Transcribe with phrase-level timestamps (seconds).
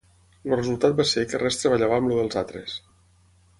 [0.47, 2.81] El resultat va ser que res treballava amb el dels altres.